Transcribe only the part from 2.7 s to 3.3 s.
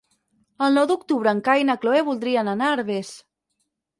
a Herbers.